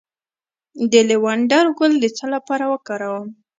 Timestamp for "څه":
2.17-2.25